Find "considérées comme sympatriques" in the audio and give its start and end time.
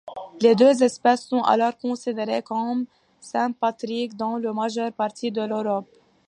1.77-4.17